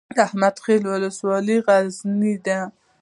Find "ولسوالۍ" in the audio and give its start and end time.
0.87-1.57